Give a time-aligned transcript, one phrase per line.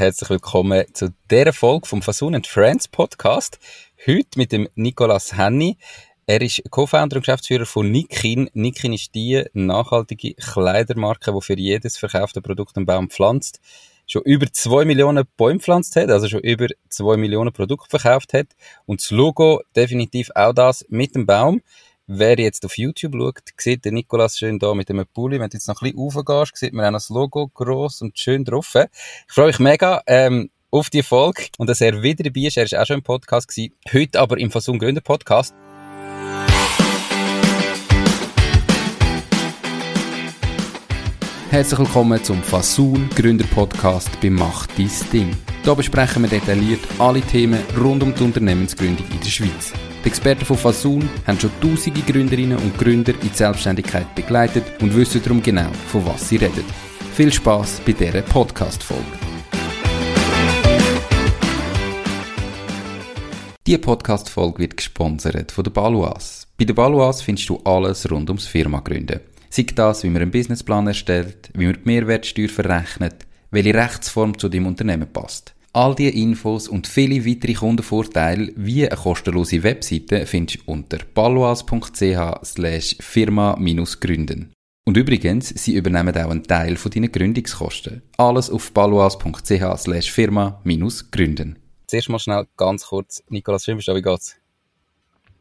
[0.00, 3.58] herzlich willkommen zu dieser Folge vom Fasun and Friends Podcast.
[4.06, 5.76] Heute mit dem Nicolas Henny.
[6.24, 8.48] Er ist Co-Founder und Geschäftsführer von Nikin.
[8.54, 13.60] Nikin ist die nachhaltige Kleidermarke, die für jedes verkaufte Produkt einen Baum pflanzt.
[14.06, 18.46] Schon über zwei Millionen Bäume pflanzt hat, also schon über zwei Millionen Produkte verkauft hat.
[18.86, 21.60] Und das Logo definitiv auch das mit dem Baum.
[22.12, 25.38] Wer jetzt auf YouTube schaut, sieht den Nikolas schön da mit dem Pulli.
[25.38, 28.44] Wenn du jetzt noch ein bisschen raufgehst, sieht man auch das Logo gross und schön
[28.44, 28.74] drauf.
[28.74, 32.56] Ich freue mich mega ähm, auf die Folge und dass er wieder dabei ist.
[32.56, 33.74] Er ist auch schon im Podcast gewesen.
[33.92, 35.54] Heute aber im Fasun Gründer Podcast.
[41.50, 45.36] Herzlich willkommen zum Fasun Gründer Podcast bei Macht dein Ding.
[45.62, 49.72] Hier besprechen wir detailliert alle Themen rund um die Unternehmensgründung in der Schweiz.
[50.02, 54.96] Die Experten von Fasun haben schon tausende Gründerinnen und Gründer in die Selbstständigkeit begleitet und
[54.96, 56.64] wissen darum genau, von was sie reden.
[57.14, 59.04] Viel Spaß bei dieser Podcast-Folge.
[63.66, 66.46] Diese Podcast-Folge wird gesponsert von der Baluas.
[66.56, 69.20] Bei der Baluas findest du alles rund ums Firma gründen.
[69.50, 74.48] Sei das, wie man einen Businessplan erstellt, wie man die Mehrwertsteuer verrechnet, welche Rechtsform zu
[74.48, 75.54] deinem Unternehmen passt.
[75.72, 82.96] All diese Infos und viele weitere Kundenvorteile wie eine kostenlose Webseite findest du unter paloas.ch
[83.00, 84.52] firma-gründen.
[84.84, 88.02] Und übrigens, sie übernehmen auch einen Teil von deinen Gründungskosten.
[88.16, 91.58] Alles auf paloas.ch slash firma-gründen.
[91.86, 94.36] Zuerst mal schnell ganz kurz, Nikolas Schimmerst, wie geht's?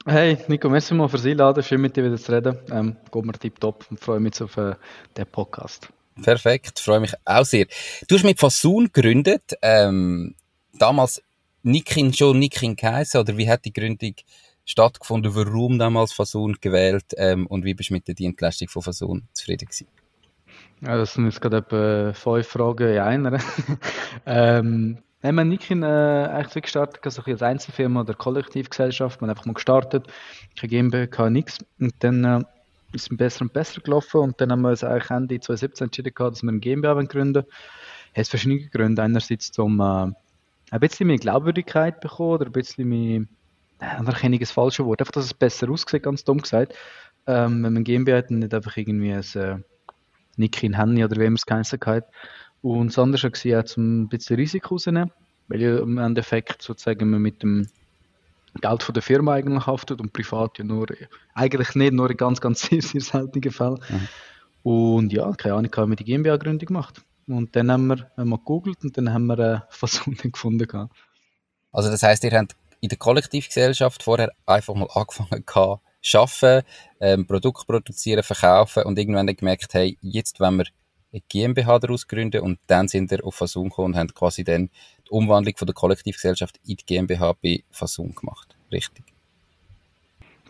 [0.05, 2.57] Hey Nico, merci mal fürs Einladen, schön mit dir wieder zu reden.
[2.71, 4.75] Ähm, geht mir tipptopp und freue mich auf äh,
[5.17, 5.89] den Podcast.
[6.23, 7.65] Perfekt, freue mich auch sehr.
[8.07, 10.35] Du hast mit Fasun gegründet, ähm,
[10.77, 11.21] damals
[11.63, 14.15] Nikin schon Nikin geheißen, oder wie hat die Gründung
[14.65, 15.35] stattgefunden?
[15.35, 19.65] Warum damals Fasun gewählt ähm, und wie bist du mit der Dienstleistung von Fasun zufrieden
[19.65, 19.87] gewesen?
[20.81, 23.39] Ja, das sind jetzt gerade etwa fünf Fragen in einer.
[24.25, 29.47] ähm, haben wir Nikin äh, eigentlich gestartet, also als Einzelfirma oder Kollektivgesellschaft, man hat einfach
[29.47, 30.07] mal gestartet,
[30.57, 31.57] keine GmbH, nichts.
[31.79, 32.43] Und dann äh,
[32.93, 36.43] es besser und besser gelaufen und dann haben wir uns eigentlich Ende 2017 entschieden, dass
[36.43, 37.45] wir eine GmbH gründen
[38.13, 39.01] Es hat verschiedene Gründe.
[39.01, 40.11] Einerseits um äh,
[40.71, 43.21] ein bisschen mehr Glaubwürdigkeit bekommen oder ein bisschen mehr
[43.79, 45.01] äh, Anerkennung ist falsche Wort.
[45.01, 46.73] Einfach, dass es besser aussieht, ganz dumm gesagt.
[47.27, 49.57] Ähm, wenn man GmbH hat, dann nicht einfach irgendwie ein äh,
[50.37, 52.07] Nick in Handy oder wie man es geheißen hat.
[52.61, 55.11] Und das andere war auch, um ein bisschen Risiko rauszunehmen,
[55.47, 57.67] weil ja im Endeffekt sozusagen man mit dem
[58.61, 60.87] Geld von der Firma eigentlich haftet und privat ja nur,
[61.33, 63.79] eigentlich nicht, nur in ganz, ganz sehr, sehr seltenen Fällen.
[63.89, 64.07] Mhm.
[64.63, 67.01] Und ja, keine Ahnung, haben wir die GmbH-Gründung gemacht.
[67.27, 70.67] Und dann haben wir, wir gegoogelt und dann haben wir eine Versuchung gefunden.
[70.67, 70.95] Gehabt.
[71.71, 75.43] Also das heisst, ihr habt in der Kollektivgesellschaft vorher einfach mal angefangen
[76.01, 76.65] zu arbeiten,
[76.99, 80.65] ähm, Produkte produzieren, verkaufen und irgendwann gemerkt, hey, jetzt wollen wir
[81.11, 84.69] eine GmbH daraus gründen und dann sind wir auf Fasun gekommen und haben quasi dann
[85.09, 88.55] die Umwandlung von der Kollektivgesellschaft in die GmbH bei Fasun gemacht.
[88.71, 89.05] Richtig.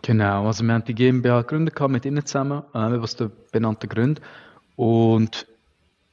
[0.02, 4.22] Genau, also wir haben die GmbH gegründet mit ihnen zusammen, äh, aus den benannten Gründen.
[4.76, 5.46] Und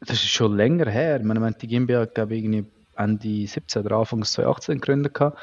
[0.01, 1.23] das ist schon länger her.
[1.23, 2.65] Wir haben die GmbH, glaube ich, irgendwie
[2.95, 5.13] Ende 17 oder Anfang 2018 gegründet.
[5.13, 5.37] Gehabt.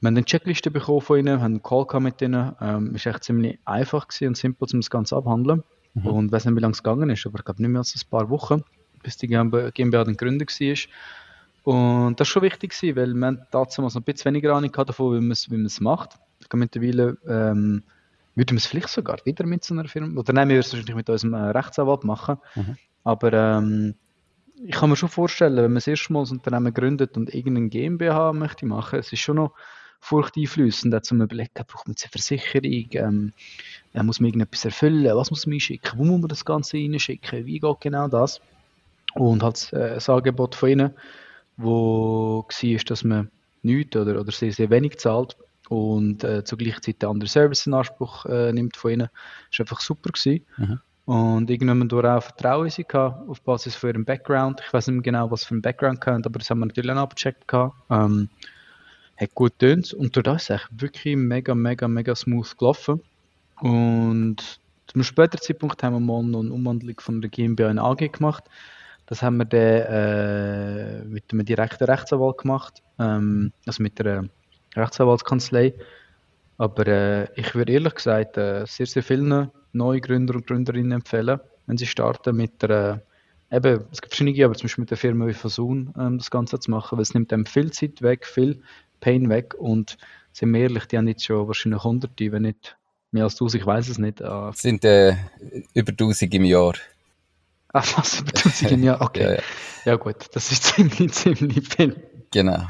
[0.00, 2.54] Wir haben eine Checkliste bekommen von ihnen, haben einen Call mit ihnen.
[2.60, 5.62] Ähm, es war echt ziemlich einfach und simpel, um das Ganze abhandeln.
[5.94, 6.06] Mhm.
[6.06, 7.94] Und ich weiß nicht, wie lange es gegangen ist, aber ich glaube nicht mehr als
[7.94, 8.64] ein paar Wochen,
[9.02, 10.76] bis die GmbH dann gegründet war.
[11.64, 15.20] Und das war schon wichtig, weil wir damals noch ein bisschen weniger Ahnung davon, wie
[15.20, 16.10] man es, wie man es macht.
[16.52, 17.82] Mittlerweile ähm,
[18.34, 20.72] würden wir es vielleicht sogar wieder mit so einer Firma, oder nein, wir würden es
[20.72, 22.36] wahrscheinlich mit unserem äh, Rechtsanwalt machen.
[22.54, 22.76] Mhm.
[23.02, 23.94] Aber ähm,
[24.62, 27.70] ich kann mir schon vorstellen, wenn man das erste Mal ein Unternehmen gründet und irgendein
[27.70, 29.52] GmbH möchte machen, es ist schon noch
[30.00, 33.32] furchteinflößend, da zu überlegen, braucht man eine Versicherung, ähm,
[33.94, 37.46] äh, muss man irgendetwas erfüllen, was muss man einschicken, wo muss man das Ganze reinschicken,
[37.46, 38.42] wie geht genau das?
[39.14, 40.90] Und halt äh, ein Angebot von ihnen,
[41.56, 43.30] wo war, dass man
[43.62, 45.36] nichts oder, oder sehr, sehr wenig zahlt
[45.68, 49.08] und äh, zur gleichen Zeit andere Service in Anspruch äh, nimmt von ihnen.
[49.50, 50.10] Das war einfach super.
[50.10, 50.44] Gewesen.
[50.56, 50.80] Mhm.
[51.06, 54.62] Und irgendwann durch auch Vertrauen in sie gehabt, auf Basis von ihrem Background.
[54.66, 56.92] Ich weiß nicht mehr genau, was für ein Background hatten, aber das haben wir natürlich
[56.92, 57.46] auch abgecheckt.
[57.46, 57.74] Gehabt.
[57.90, 58.28] Ähm,
[59.16, 63.00] hat gut getönt und durch das ist es wirklich mega, mega, mega smooth gelaufen.
[63.60, 67.78] Und zu einem späteren Zeitpunkt haben wir mal noch eine Umwandlung von der GmbH in
[67.78, 68.44] AG gemacht.
[69.06, 74.28] Das haben wir dann äh, mit einem direkten Rechtsanwalt gemacht, ähm, also mit der
[74.74, 75.74] Rechtsanwaltskanzlei.
[76.56, 81.40] Aber äh, ich würde ehrlich gesagt äh, sehr, sehr vielen neuen Gründer und Gründerinnen empfehlen,
[81.66, 83.02] wenn sie starten mit der,
[83.50, 86.30] äh, eben, es gibt verschiedene, aber zum Beispiel mit der Firma wie Fasun ähm, das
[86.30, 88.62] Ganze zu machen, weil es nimmt einem viel Zeit weg, viel
[89.00, 89.98] Pain weg und
[90.32, 92.76] sind wir ehrlich, die haben jetzt schon wahrscheinlich hunderte, wenn nicht
[93.10, 94.20] mehr als 1000, ich weiß es nicht.
[94.20, 95.16] Äh, sind äh,
[95.74, 96.74] über 1000 im Jahr.
[97.74, 99.00] Ach, was, über 1000 im Jahr?
[99.00, 99.22] Okay.
[99.22, 99.42] ja, ja.
[99.84, 101.96] ja, gut, das ist ziemlich, ziemlich viel.
[102.30, 102.66] Genau.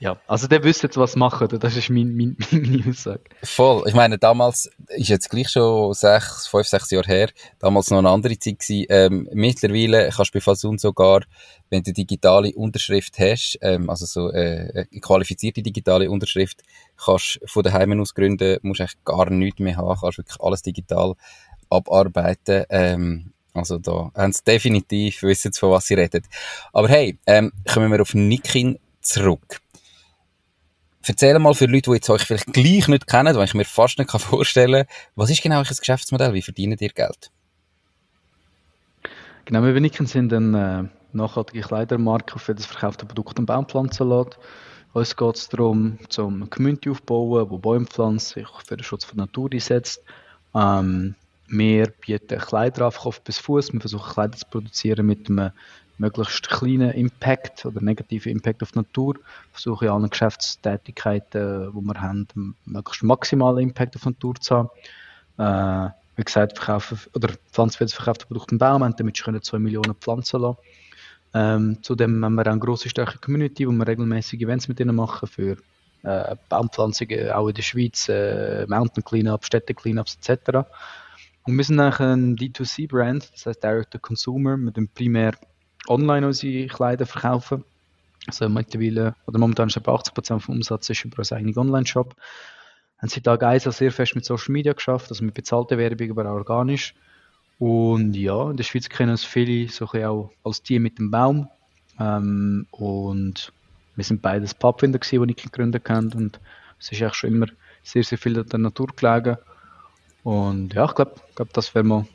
[0.00, 3.24] Ja, also der wüsste jetzt was machen, das ist mein, mein, meine Aussage.
[3.42, 3.82] Voll.
[3.88, 7.28] Ich meine, damals ist jetzt gleich schon sechs, fünf, sechs Jahre her,
[7.58, 8.86] damals noch eine andere Zeit gewesen.
[8.88, 11.22] Ähm, mittlerweile kannst du bei Fasun sogar,
[11.68, 16.62] wenn du digitale Unterschrift hast, ähm, also so äh, eine qualifizierte digitale Unterschrift,
[16.96, 21.16] kannst von daheim aus gründen, musst eigentlich gar nichts mehr haben, kannst wirklich alles digital
[21.68, 22.64] abarbeiten.
[22.70, 26.22] Ähm, also da haben sie definitiv wissen, von was sie reden.
[26.72, 29.60] Aber hey, ähm, kommen wir auf Nikin zurück.
[31.06, 33.98] Erzähl mal für Leute, die jetzt euch vielleicht gleich nicht kennen, weil ich mir fast
[33.98, 36.34] nicht vorstellen kann, was ist genau euer Geschäftsmodell?
[36.34, 37.30] Wie verdient ihr Geld?
[39.46, 44.38] Genau, wir Nicken sind eine äh, nachhaltige Kleidermarke für das verkaufte Produkt und Baumpflanzen lässt.
[44.92, 49.16] Uns geht es darum, zum Community aufzubauen, wo Bäume pflanzt, sich für den Schutz der
[49.16, 50.02] Natur einsetzt.
[50.54, 51.14] Ähm,
[51.48, 53.72] wir bieten Kleider auf bis Fuß.
[53.72, 55.50] Wir versuchen Kleider zu produzieren mit einem
[55.98, 59.16] möglichst kleinen Impact oder negativen Impact auf die Natur.
[59.52, 64.68] Versuche in allen Geschäftstätigkeiten, die wir haben, möglichst maximalen Impact auf die Natur zu haben.
[65.38, 70.40] Äh, wie gesagt, verkaufen, oder Pflanzenwelt verkauft Produkte im Baum, damit können 2 Millionen Pflanzen
[70.40, 70.58] lassen.
[71.34, 75.28] Ähm, zudem haben wir eine grosse, starke Community, wo wir regelmäßig Events mit ihnen machen
[75.28, 75.56] für
[76.02, 80.66] äh, Baumpflanzungen, auch in der Schweiz, äh, Mountain Cleanups, Städte Cleanups etc.
[81.48, 85.32] Und wir sind eigentlich ein D2C-Brand, das heißt Direct to Consumer, mit dem primär
[85.88, 87.64] online unsere Kleider verkaufen.
[88.26, 92.14] Also mittlerweile, oder momentan ist etwa 80% vom Umsatz ist über unseren eigenen Online-Shop.
[92.98, 96.10] Haben seit Tag 1 auch sehr fest mit Social Media geschafft, also mit bezahlter Werbung,
[96.10, 96.94] aber auch organisch.
[97.58, 101.10] Und ja, in der Schweiz kennen uns viele so ein auch als Team mit dem
[101.10, 101.48] Baum.
[101.98, 103.54] Ähm, und
[103.96, 106.14] wir sind beides Pubfinder gewesen, die ich gegründet habe.
[106.14, 106.40] Und
[106.78, 107.46] es ist eigentlich schon immer
[107.82, 109.38] sehr, sehr viel an der Natur gelegen.
[110.28, 112.06] Und ja, ich glaube, glaub, das wäre mal eine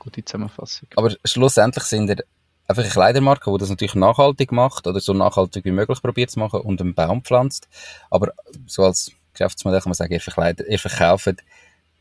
[0.00, 0.88] gute Zusammenfassung.
[0.96, 2.24] Aber schlussendlich sind ihr
[2.66, 6.40] einfach eine Kleidermarke, die das natürlich nachhaltig macht oder so nachhaltig wie möglich probiert zu
[6.40, 7.68] machen und einen Baum pflanzt.
[8.10, 8.32] Aber
[8.66, 11.36] so als Geschäftsmodell kann man sagen, ihr, verkleidet, ihr verkauft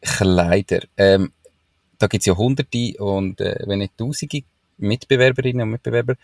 [0.02, 0.80] Kleider.
[0.98, 1.32] Ähm,
[2.00, 4.42] da gibt es ja hunderte und äh, wenn nicht tausende
[4.80, 6.16] Mitbewerberinnen und Mitbewerber.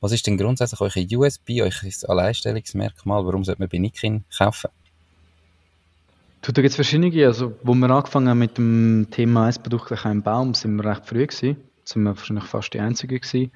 [0.00, 1.72] Was ist denn grundsätzlich euer USB, euer
[2.10, 3.26] Alleinstellungsmerkmal?
[3.26, 4.70] Warum sollte man bei Nikin kaufen?
[6.44, 7.26] Du, da gibt es verschiedene.
[7.26, 11.06] Also, wo wir angefangen haben mit dem Thema «Ein Produkt, ein Baum», sind wir recht
[11.06, 11.56] früh gewesen.
[11.84, 13.50] Sind wir wahrscheinlich fast die Einzigen gewesen.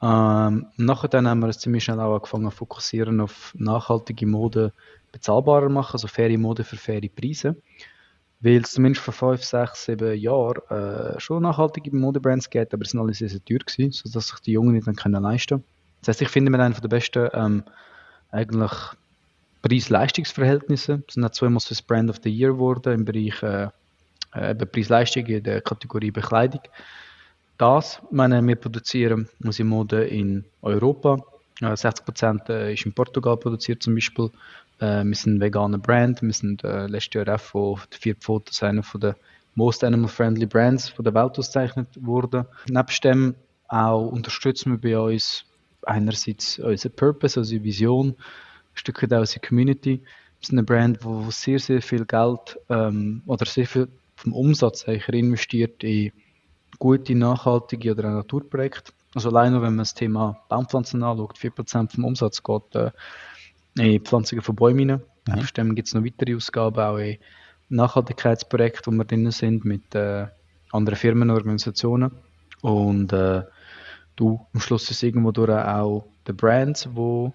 [0.00, 4.72] Ähm, nachher dann haben wir uns ziemlich schnell auch angefangen zu fokussieren auf nachhaltige Mode
[5.10, 7.56] bezahlbarer machen, also faire Mode für faire Preise.
[8.38, 12.90] Weil es zumindest vor 5, 6, 7 Jahren äh, schon nachhaltige Modebrands gibt, aber es
[12.90, 15.64] sind alle sehr, sehr teuer gewesen, sodass sich die Jungen nicht dann können leisten können.
[16.02, 17.64] Das heißt, ich finde, wir einen der besten ähm,
[18.30, 18.70] eigentlich
[19.62, 21.02] Preis-Leistungs-Verhältnisse.
[21.08, 23.68] Sind auch zweimal Swiss Brand of the Year geworden im Bereich äh,
[24.32, 26.62] äh, Preis-Leistung in der Kategorie Bekleidung
[27.60, 28.00] das.
[28.10, 31.18] Meine, wir produzieren Museumode in Europa.
[31.60, 34.30] 60% äh, ist in Portugal produziert zum Beispiel.
[34.78, 36.22] Äh, wir sind ein veganer Brand.
[36.22, 39.16] Wir sind äh, letztes Jahr auch von vier Fotos einer von der
[39.56, 42.46] Most Animal Friendly Brands von der Welt ausgezeichnet worden.
[42.70, 43.34] Nebst dem
[43.68, 45.44] auch unterstützen wir bei uns
[45.82, 48.16] einerseits unseren Purpose, unsere Vision,
[48.74, 50.02] Stück auch unsere Community.
[50.02, 54.84] Wir sind eine Brand, die sehr, sehr viel Geld ähm, oder sehr viel vom Umsatz
[54.84, 56.12] investiert in
[56.78, 58.92] gute, nachhaltige oder ein Naturprojekt.
[59.14, 62.90] Also allein nur, wenn man das Thema Baumpflanzen anschaut, 4% vom Umsatz geht äh,
[63.78, 65.02] in Pflanzungen von Bäumen rein.
[65.26, 65.74] Mhm.
[65.74, 67.18] gibt es noch weitere Ausgaben, auch in
[67.68, 70.26] Nachhaltigkeitsprojekten, wo wir drin sind mit äh,
[70.72, 72.12] anderen Firmen und Organisationen.
[72.62, 73.42] Und äh,
[74.16, 77.32] du, am Schluss ist irgendwo durch auch der Brand, wo,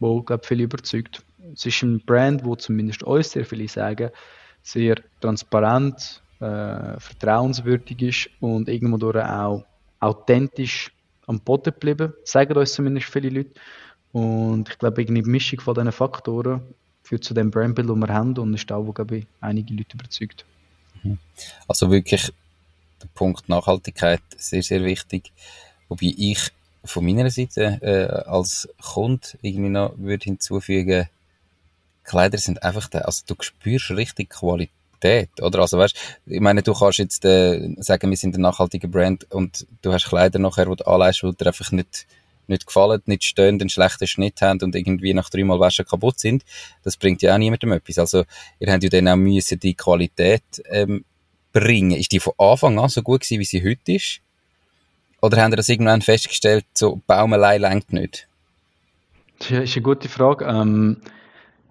[0.00, 1.22] wo glaube viele überzeugt.
[1.54, 4.10] Es ist ein Brand, wo zumindest uns sehr viele sagen,
[4.62, 9.64] sehr transparent, äh, vertrauenswürdig ist und irgendwo durch auch
[10.00, 10.92] authentisch
[11.26, 12.12] am Boden geblieben.
[12.24, 13.50] Sagen uns zumindest viele Leute.
[14.12, 16.62] Und ich glaube, irgendwie die Mischung von diesen Faktoren
[17.02, 19.96] führt zu dem Brandbild, das wir haben und ist auch, wo, glaube ich, einige Leute
[19.96, 20.44] überzeugt.
[21.02, 21.18] Mhm.
[21.66, 22.32] Also wirklich
[23.02, 25.32] der Punkt Nachhaltigkeit sehr, sehr wichtig.
[25.88, 26.50] Wobei ich
[26.84, 31.08] von meiner Seite äh, als Kunde irgendwie noch würde hinzufügen,
[32.04, 34.72] Kleider sind einfach da, also du spürst richtig Qualität
[35.40, 35.60] oder?
[35.60, 35.94] Also weißt,
[36.26, 40.06] ich meine, du kannst jetzt äh, sagen, wir sind ein nachhaltiger Brand und du hast
[40.06, 42.06] Kleider nachher, die du anleihst, die dir einfach nicht
[42.48, 46.44] nicht gefallen, nicht stehen, einen schlechten Schnitt haben und irgendwie nach dreimal Waschen kaputt sind,
[46.82, 47.98] das bringt ja auch niemandem etwas.
[47.98, 48.24] Also,
[48.58, 51.04] ihr habt ja dann auch müssen die Qualität ähm,
[51.52, 51.92] bringen.
[51.92, 54.20] Ist die von Anfang an so gut gewesen, wie sie heute ist?
[55.20, 58.28] Oder habt ihr das irgendwann festgestellt, so Baumelei längt nicht?
[59.38, 60.44] Das ist eine gute Frage.
[60.44, 60.98] Ähm,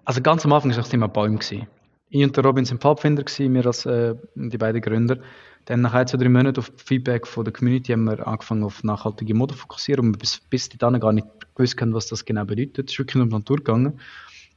[0.04, 1.38] also ganz am Anfang war das Thema Bäume.
[1.38, 1.66] Gewesen.
[2.10, 5.18] Ich und der Robin sind Pfadfinder, wir als äh, die beiden Gründer.
[5.66, 8.82] Dann nach ein, zwei, drei Monaten auf Feedback von der Community haben wir angefangen auf
[8.84, 12.46] nachhaltige Mode zu fokussieren und bis, bis dahin gar nicht gewusst haben, was das genau
[12.46, 12.88] bedeutet.
[12.88, 14.00] Es ist wirklich nur um Natur gegangen.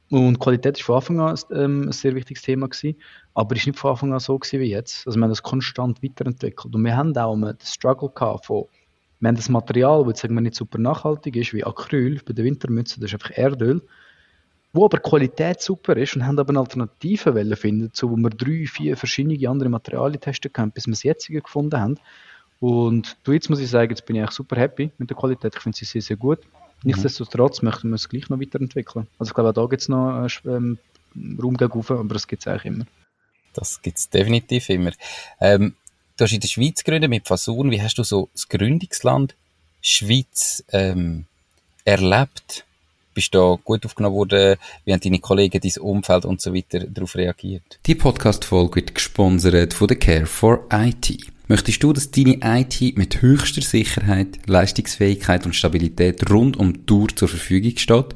[0.09, 2.97] Und Qualität war von Anfang an ähm, ein sehr wichtiges Thema gewesen,
[3.33, 5.05] aber es ist nicht von Anfang an so gewesen wie jetzt.
[5.07, 8.65] Also wir haben das konstant weiterentwickelt und wir haben auch einen Struggle gehabt von,
[9.21, 12.43] wir haben das Material, das sagen wir nicht super nachhaltig ist, wie Acryl bei den
[12.43, 13.81] Wintermützen, das ist einfach Erdöl,
[14.73, 18.65] wo aber Qualität super ist und haben aber eine Alternative finden, so, wo wir drei,
[18.65, 21.99] vier verschiedene andere Materialien testen können, bis wir das jetzige gefunden haben.
[22.59, 25.55] Und jetzt muss ich sagen, jetzt bin ich eigentlich super happy mit der Qualität.
[25.55, 26.39] Ich finde sie sehr, sehr gut.
[26.83, 29.07] Nichtsdestotrotz möchten wir es gleich noch weiterentwickeln.
[29.19, 30.79] Also ich glaube, auch da gibt es noch ähm,
[31.41, 32.85] Raum gegenüber, aber das gibt es eigentlich immer.
[33.53, 34.91] Das gibt es definitiv immer.
[35.39, 35.75] Ähm,
[36.21, 37.71] du hast in der Schweiz gegründet mit Fasun.
[37.71, 39.33] Wie hast du so das Gründungsland
[39.81, 41.25] Schweiz ähm,
[41.83, 42.63] erlebt?
[43.15, 44.57] Bist du da gut aufgenommen worden?
[44.85, 47.79] Wie haben deine Kollegen, dein Umfeld und so weiter darauf reagiert?
[47.87, 51.17] Die Podcast-Folge wird gesponsert von der Care for IT.
[51.47, 57.07] Möchtest du, dass deine IT mit höchster Sicherheit, Leistungsfähigkeit und Stabilität rund um die Tour
[57.13, 58.15] zur Verfügung steht?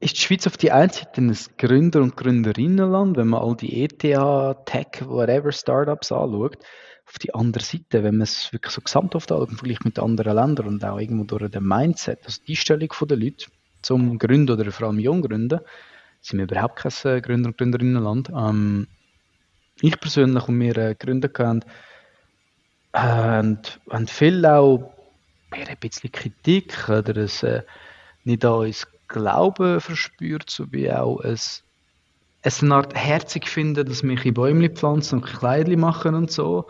[0.00, 3.82] ist die Schweiz auf die einen Seite ein Gründer- und Gründerinnenland, wenn man all die
[3.82, 6.58] ETH, Tech, whatever Startups anschaut.
[7.06, 10.66] Auf die andere Seite, wenn man es wirklich so gesamthaft anschaut, Vergleich mit anderen Ländern
[10.66, 13.46] und auch irgendwo durch den Mindset, also die Stellung der Leute
[13.82, 15.60] zum Gründen oder vor allem Junggründen,
[16.20, 18.30] sind wir überhaupt kein äh, Gründer- und Gründerinnenland.
[18.30, 18.88] Ähm,
[19.80, 21.60] ich persönlich und wir äh, Gründer haben,
[22.92, 24.92] haben, haben viel auch
[25.52, 27.62] ein bisschen Kritik oder es äh,
[28.24, 31.38] nicht an uns Glauben verspürt, sowie auch ein,
[32.42, 36.66] eine Art herzig finden, dass wir Bäume pflanzen und Kleidchen machen und so.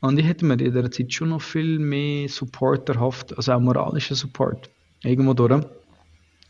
[0.00, 3.60] Und ich hätte mir in dieser Zeit schon noch viel mehr Support erhofft, also auch
[3.60, 4.70] moralischen Support.
[5.02, 5.64] Irgendwo durch.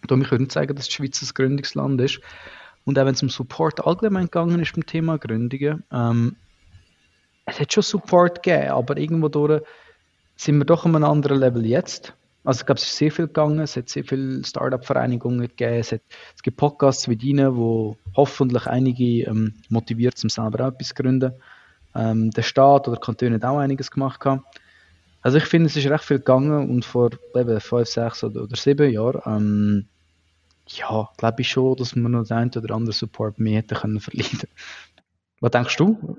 [0.07, 2.21] Da wir können sagen, dass die Schweiz ein Gründungsland ist.
[2.85, 6.37] Und auch wenn es um Support allgemein gegangen ist beim Thema Gründungen, ähm,
[7.47, 9.63] es hat schon Support gegeben, aber irgendwo durch
[10.37, 12.15] sind wir doch an einem anderen Level jetzt.
[12.49, 15.93] Also ich glaube, es ist sehr viel gegangen, es hat sehr viele Startup-Vereinigungen gegeben, es,
[15.93, 16.01] hat,
[16.35, 21.35] es gibt Podcasts wie deine, wo hoffentlich einige ähm, motiviert zum selber auch etwas gründen.
[21.95, 24.19] Ähm, der Staat oder Kantone hat auch einiges gemacht.
[24.21, 24.47] Gehabt.
[25.21, 28.57] Also ich finde, es ist recht viel gegangen und vor eben, fünf, sechs oder, oder
[28.57, 29.87] sieben Jahren ähm,
[30.69, 34.01] ja, glaube ich schon, dass man noch den einen oder anderen Support mehr hätte können
[34.01, 34.49] verlieren.
[35.41, 36.17] Was denkst du?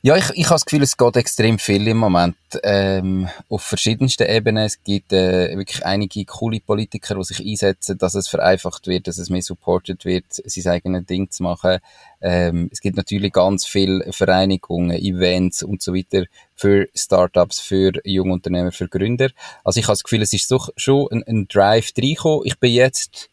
[0.00, 4.28] Ja, ich, ich habe das Gefühl, es geht extrem viel im Moment ähm, auf verschiedensten
[4.28, 4.64] Ebenen.
[4.64, 9.18] Es gibt äh, wirklich einige coole Politiker, die sich einsetzen, dass es vereinfacht wird, dass
[9.18, 11.78] es mehr supported wird, sein eigenes Ding zu machen.
[12.20, 18.70] Ähm, es gibt natürlich ganz viele Vereinigungen, Events und so weiter für Startups, für Jungunternehmer,
[18.70, 19.30] für Gründer.
[19.64, 22.42] Also ich habe das Gefühl, es ist so, schon ein, ein Drive reingekommen.
[22.44, 23.30] Ich bin jetzt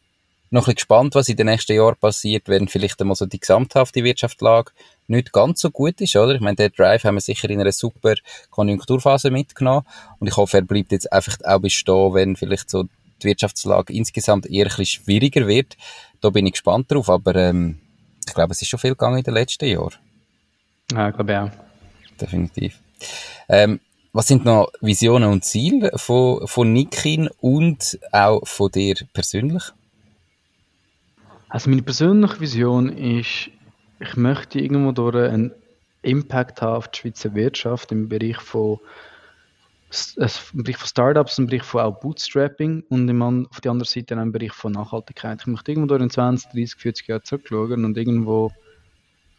[0.55, 3.39] noch ein bisschen gespannt, was in den nächsten Jahren passiert, wenn vielleicht einmal so die
[3.39, 4.71] gesamthafte Wirtschaftslage
[5.07, 6.33] nicht ganz so gut ist, oder?
[6.33, 8.15] Ich meine, der Drive haben wir sicher in einer super
[8.49, 9.85] Konjunkturphase mitgenommen
[10.19, 12.85] und ich hoffe, er bleibt jetzt einfach auch bestehen, wenn vielleicht so
[13.21, 15.75] die Wirtschaftslage insgesamt eher ein bisschen schwieriger wird.
[16.21, 17.79] Da bin ich gespannt drauf, aber ähm,
[18.25, 19.95] ich glaube, es ist schon viel gegangen in den letzten Jahren.
[20.91, 21.51] Ja, ich glaube auch.
[22.19, 22.79] Definitiv.
[23.49, 23.81] Ähm,
[24.13, 29.63] was sind noch Visionen und Ziele von, von Nikin und auch von dir persönlich?
[31.55, 33.49] Also meine persönliche Vision ist,
[34.01, 35.53] ich möchte irgendwo durch einen
[36.01, 38.79] Impact haben auf die Schweizer Wirtschaft im Bereich von,
[40.19, 43.09] im Bereich von Startups, im Bereich von auch Bootstrapping und
[43.49, 45.39] auf der anderen Seite im Bereich von Nachhaltigkeit.
[45.39, 48.51] Ich möchte irgendwo in 20, 30, 40 Jahren zurückschauen und irgendwo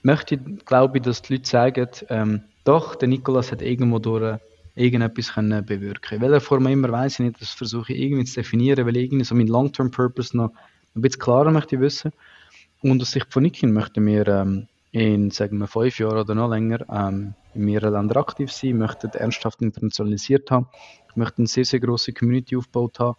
[0.03, 4.39] möchte ich, glaube ich, dass die Leute sagen, ähm, doch, der Nikolas hat irgendwo durch
[4.75, 6.23] irgendetwas können bewirken.
[6.23, 9.35] Welcher Form immer weiß ich nicht, das versuche ich irgendwie zu definieren, weil irgendwie so
[9.35, 10.53] mein Long-Term-Purpose noch
[10.97, 12.13] ein bisschen klarer möchte ich wissen.
[12.83, 16.49] Und aus Sicht von Nikin möchten wir ähm, in, sagen wir, fünf Jahren oder noch
[16.49, 20.69] länger ähm, in mehreren Ländern aktiv sein, möchten ernsthaft internationalisiert haben,
[21.15, 23.17] möchten eine sehr, sehr grosse Community aufgebaut haben,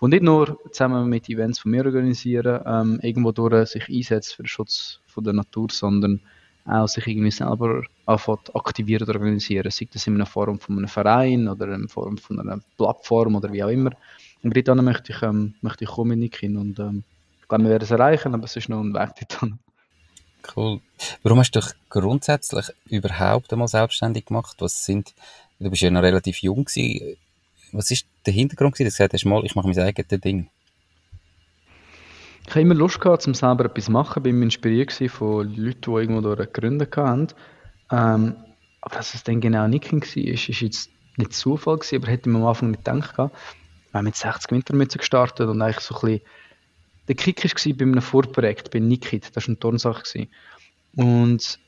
[0.00, 4.42] die nicht nur zusammen mit Events von mir organisieren, ähm, irgendwo durch sich einsetzt für
[4.42, 6.20] den Schutz von der Natur, sondern
[6.64, 10.88] auch sich irgendwie selber anfängt aktivieren und organisieren, sei das in einer Form von einem
[10.88, 13.90] Verein oder in Form von einer Plattform oder wie auch immer.
[14.42, 17.04] Und dort möchte ich, ähm, möchte ich kommen Nikin und ähm,
[17.50, 19.58] glaube, wir werden es erreichen, aber es ist noch ein Weg dorthin.
[20.56, 20.80] Cool.
[21.22, 24.56] Warum hast du dich grundsätzlich überhaupt einmal selbstständig gemacht?
[24.60, 25.14] Was sind,
[25.58, 27.16] du bist ja noch relativ jung gewesen.
[27.72, 30.48] Was ist der Hintergrund gewesen, dass du gesagt hast, mal, ich mache mein eigenes Ding?
[32.46, 34.24] Ich habe immer Lust gehabt, um selber etwas zu machen.
[34.24, 37.28] Ich war inspiriert von Leuten, die irgendwo gegründet haben.
[37.92, 38.36] Ähm,
[38.80, 42.28] aber dass es dann genau nicht war, ist, ist jetzt nicht Zufall gewesen, aber hätte
[42.28, 43.18] ich mir am Anfang nicht gedacht.
[43.18, 43.30] Wir
[43.92, 46.20] haben mit 60 Wintermützen gestartet und eigentlich so ein bisschen
[47.10, 50.28] der Kick war bei einem Vorprojekt, bei Nikit, das war eine Turnsache.
[50.94, 51.58] Und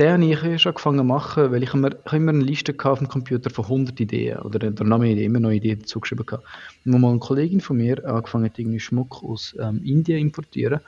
[0.00, 2.98] den habe ich schon angefangen zu machen, weil ich immer, ich immer eine Liste auf
[2.98, 6.42] dem Computer von 100 Ideen oder der Name Idee, immer neue Ideen dazu geschrieben hatte.
[6.84, 10.22] Und als mal eine Kollegin von mir angefangen hat, irgendwie Schmuck aus ähm, Indien zu
[10.22, 10.82] importieren, habe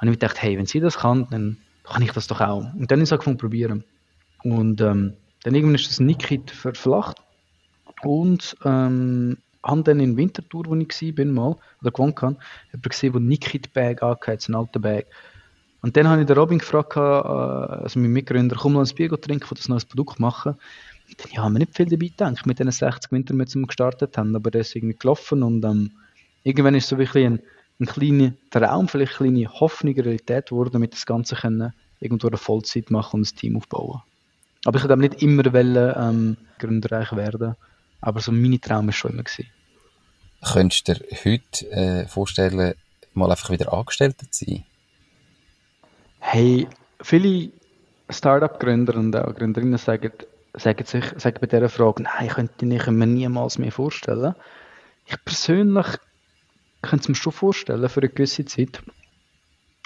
[0.00, 2.64] ich mir gedacht, hey, wenn sie das kann, dann kann ich das doch auch.
[2.74, 3.84] Und dann habe ich angefangen zu probieren.
[4.42, 5.12] Und ähm,
[5.44, 7.22] dann irgendwann ist das Nikit verflacht
[8.02, 12.36] und ähm, habe dann in Winterthur, wo ich war, mal, oder gewohnt habe,
[12.72, 15.06] jemanden gesehen, der Nikit Bag angehört, so einen alten Bag.
[15.80, 19.08] Und dann habe ich den Robin gefragt, äh, also mein Mitgründer, komm mal ein Bier
[19.20, 20.54] trinken, von das neues Produkt machen.
[21.08, 23.68] Und dann ja, haben wir nicht viel dabei gedacht, mit diesen 60 Wintermützen, die wir
[23.68, 25.92] gestartet haben, aber das ist irgendwie gelaufen und ähm,
[26.42, 27.40] irgendwann ist so wirklich ein,
[27.80, 32.36] ein kleiner Traum, vielleicht eine kleine Hoffnung, Realität geworden, damit das Ganze können, irgendwo eine
[32.36, 34.02] Vollzeit machen und ein Team aufbauen.
[34.64, 37.54] Aber ich wollte nicht immer wollen, ähm, Gründerreich werden,
[38.00, 39.22] aber so mein Traum war schon immer.
[39.22, 39.46] Gewesen.
[40.52, 42.74] Könntest du dir heute äh, vorstellen,
[43.14, 44.64] mal einfach wieder Angestellter zu sein?
[46.20, 46.68] Hey,
[47.02, 47.50] viele
[48.10, 50.12] Startup-Gründer und auch Gründerinnen sagen,
[50.54, 54.34] sagen, sich, sagen bei dieser Frage, nein, könnte ich mir niemals mehr vorstellen.
[55.06, 55.86] Ich persönlich
[56.82, 58.82] könnte es mir schon vorstellen für eine gewisse Zeit.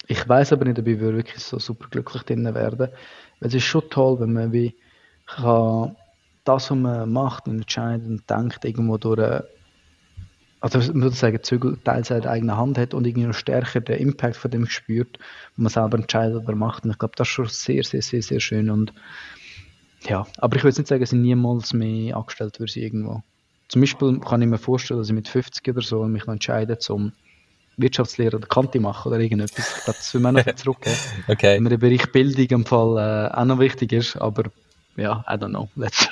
[0.08, 2.88] Ich weiß aber nicht, ob ich wirklich so super glücklich drin werden.
[3.40, 4.76] Weil es ist schon toll, wenn man wie
[5.26, 5.96] kann
[6.44, 9.42] das, was man macht und entscheidet und denkt, irgendwo durch
[10.62, 13.98] also ich würde sagen, Zügel teils in eigener Hand hat und irgendwie noch stärker den
[13.98, 15.18] Impact von dem spürt,
[15.56, 16.84] wo man selber entscheidet oder macht.
[16.84, 18.70] Und ich glaube, das ist schon sehr, sehr, sehr, sehr schön.
[18.70, 18.92] Und
[20.08, 23.22] ja, aber ich würde nicht sagen, dass ich niemals mehr angestellt würde irgendwo.
[23.66, 26.78] Zum Beispiel kann ich mir vorstellen, dass ich mit 50 oder so mich noch entscheide,
[26.78, 27.12] zum
[27.76, 29.78] Wirtschaftslehrer oder Kante machen oder irgendetwas.
[29.78, 30.78] Ich glaube, das will man noch zurück.
[31.26, 31.56] okay.
[31.56, 34.44] Wenn mir der Bereich Bildung im Fall äh, auch noch wichtig ist, aber
[34.96, 35.68] ja, I don't know.
[35.74, 36.08] Let's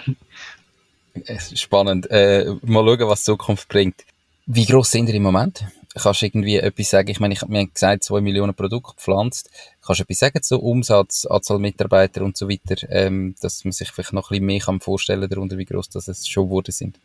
[1.60, 2.10] Spannend.
[2.10, 4.04] Äh, mal schauen, was die Zukunft bringt.
[4.46, 5.64] Wie groß sind ihr im Moment?
[5.94, 7.10] Kannst du irgendwie etwas sagen?
[7.10, 9.50] Ich meine, ich, wir haben gesagt, zwei Millionen Produkte gepflanzt.
[9.84, 13.90] Kannst du etwas sagen zu Umsatz, Anzahl Mitarbeiter und so weiter, ähm, dass man sich
[13.90, 17.00] vielleicht noch ein bisschen mehr kann vorstellen darunter, wie groß das es schon geworden sind?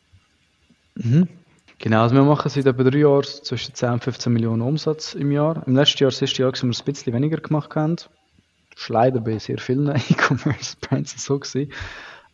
[0.95, 1.27] Mhm.
[1.79, 5.31] Genau, also wir machen seit etwa drei Jahren zwischen 10 und 15 Millionen Umsatz im
[5.31, 5.63] Jahr.
[5.67, 7.97] Im letzten Jahr, das erste Jahr, haben wir es ein bisschen weniger gemacht haben.
[8.88, 11.71] Leider bei sehr vielen E-Commerce-Brands so gewesen.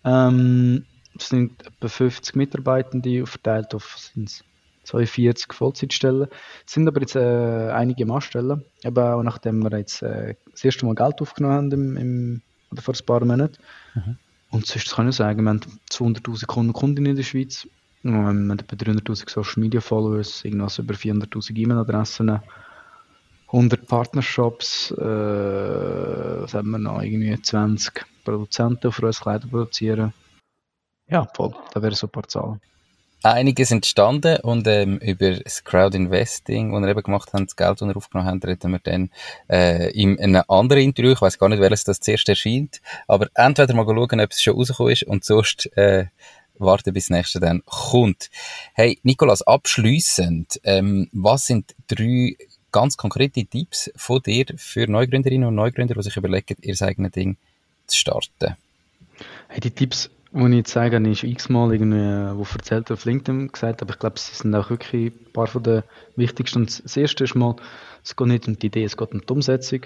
[0.03, 0.85] Ähm,
[1.17, 4.43] es sind etwa 50 Mitarbeitende verteilt auf sind's
[4.83, 6.27] 42 Vollzeitstellen.
[6.65, 10.85] Es sind aber jetzt äh, einige Maststellen, eben auch nachdem wir jetzt äh, das erste
[10.85, 13.57] Mal Geld aufgenommen haben im, im, oder vor ein paar Monaten.
[13.93, 14.17] Mhm.
[14.49, 17.67] Und sonst kann ich sagen, wir haben 200'000 Kunden und Kundinnen in der Schweiz.
[18.03, 22.41] Wir haben etwa 300'000 Social Media Followers, irgendwas über 400'000 E-Mail-Adressen,
[23.51, 30.13] 100 Partnershops, äh, was haben wir noch, irgendwie 20 Produzenten, die für uns Kleider produzieren.
[31.09, 32.61] Ja, voll, da wären so ein paar Zahlen
[33.23, 37.87] einiges entstanden und ähm, über das Crowd-Investing, das wir eben gemacht haben, das Geld, das
[37.87, 39.09] wir aufgenommen haben, reden wir dann
[39.49, 41.11] äh, in einem anderen Interview.
[41.11, 44.55] Ich weiß gar nicht, welches das zuerst erscheint, aber entweder mal schauen, ob es schon
[44.55, 46.05] rausgekommen ist und sonst äh,
[46.55, 48.29] warten, bis das nächste dann kommt.
[48.73, 52.35] Hey, Nikolas, abschließend, ähm, was sind drei
[52.71, 57.37] ganz konkrete Tipps von dir für Neugründerinnen und Neugründer, die sich überlegen, ihr eigenes Ding
[57.87, 58.55] zu starten?
[59.47, 63.51] Hey, die Tipps wo ich jetzt sage, ist x-mal irgendwie, äh, wo erzählt auf LinkedIn
[63.51, 65.83] gesagt, aber ich glaube, sie sind auch wirklich ein paar von den
[66.15, 66.65] wichtigsten.
[66.65, 67.55] Das erste ist mal,
[68.03, 69.81] es geht nicht um die Idee, es geht um die Umsetzung.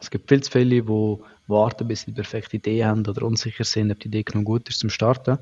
[0.00, 3.90] Es gibt viele Fälle, wo warten, bis sie die perfekte Idee haben oder unsicher sind,
[3.90, 5.38] ob die Idee genug gut ist zum Starten.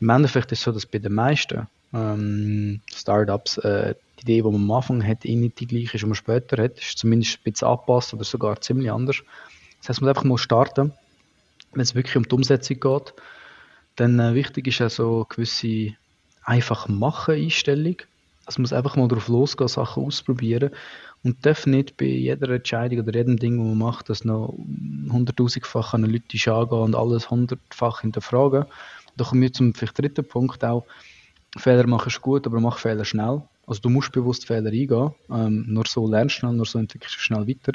[0.00, 4.42] Im Endeffekt ist es so, dass bei den meisten ähm, Startups äh, die Idee, die
[4.42, 6.78] man am Anfang hat, eh nicht die gleiche ist, die man später hat.
[6.78, 9.22] Ist zumindest ein bisschen angepasst oder sogar ziemlich anders.
[9.80, 10.92] Das heißt, man muss einfach mal starten,
[11.72, 13.14] wenn es wirklich um die Umsetzung geht.
[13.96, 15.96] Dann äh, wichtig ist auch so eine gewisse
[16.42, 17.96] einfach machen Einstellung.
[18.44, 20.70] Also man muss einfach mal drauf losgehen, Sachen ausprobieren
[21.22, 24.54] und darf nicht bei jeder Entscheidung oder jedem Ding, das man macht, das noch
[25.10, 28.66] hunderttausendfach an Leute angehen und alles hundertfach hinterfragen.
[29.16, 30.84] Da kommen wir zum vielleicht dritten Punkt auch.
[31.56, 33.42] Fehler machen ist gut, aber mach Fehler schnell.
[33.66, 35.14] Also du musst bewusst Fehler eingehen.
[35.30, 37.72] Ähm, nur so lernst du schnell, nur so entwickelst du schnell weiter.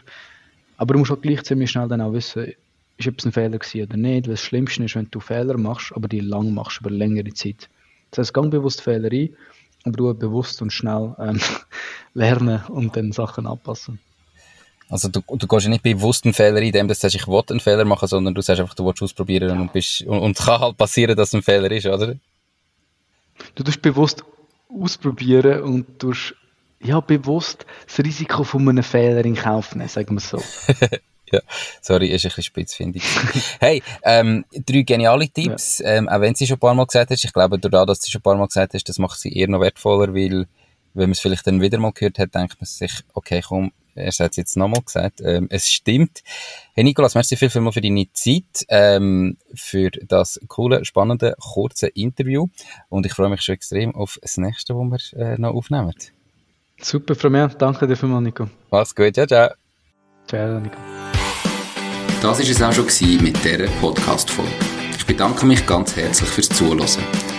[0.78, 2.54] Aber du musst auch gleich ziemlich schnell dann auch wissen,
[2.98, 4.28] ist etwas ein Fehler gewesen oder nicht.
[4.28, 7.70] Weil das Schlimmste ist, wenn du Fehler machst, aber die lang machst, über längere Zeit.
[8.12, 9.30] Das heißt, gang bewusst Fehler ein,
[9.84, 11.40] aber du bewusst und schnell ähm,
[12.14, 14.00] lernen und dann Sachen anpassen.
[14.90, 17.28] Also du, du gehst ja nicht bewusst einen Fehler in dem, dass du sagst, ich
[17.28, 20.40] will einen Fehler machen, sondern du sagst einfach, du willst ausprobieren und bist, und, und
[20.40, 22.16] es kann halt passieren, dass es ein Fehler ist, oder?
[23.56, 24.24] Du tust bewusst
[24.70, 26.36] ausprobieren und tust
[26.82, 30.38] ja, bewusst das Risiko von einem Fehler in Kauf nehmen, sagen wir es so.
[31.32, 31.42] ja,
[31.82, 33.04] sorry, ist ein bisschen spitz, finde ich.
[33.60, 35.88] hey, ähm, drei geniale Tipps, ja.
[35.88, 38.12] ähm, auch wenn sie schon ein paar Mal gesagt hast, ich glaube, dadurch, dass sie
[38.12, 40.48] schon ein paar Mal gesagt hast, das macht sie eher noch wertvoller, weil,
[40.94, 44.12] wenn man es vielleicht dann wieder mal gehört hat, denkt man sich, okay, komm, er
[44.12, 46.22] hat es jetzt nochmal gesagt, ähm, es stimmt.
[46.74, 51.88] Hey Nikolas, merci viel, viel mal für deine Zeit, ähm, für das coole, spannende, kurze
[51.88, 52.48] Interview
[52.90, 55.94] und ich freue mich schon extrem auf das nächste, was wir äh, noch aufnehmen.
[56.82, 58.50] Super, Frau Mehr, danke dir vielmals, Nico.
[58.72, 59.50] Mach's gut, ciao, ciao.
[60.28, 60.78] Ciao, Nico.
[62.22, 64.52] Das war es auch schon mit dieser Podcast-Folge.
[64.98, 67.39] Ich bedanke mich ganz herzlich fürs Zuhören.